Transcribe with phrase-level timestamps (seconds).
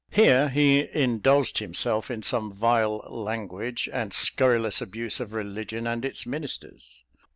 [0.09, 6.25] Here he indulged himself in some vile language and scurrilous abuse of religion and its
[6.25, 7.03] ministers.